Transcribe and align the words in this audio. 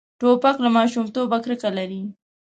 توپک 0.19 0.55
له 0.63 0.69
ماشومتوبه 0.77 1.37
کرکه 1.43 1.69
لري. 1.77 2.01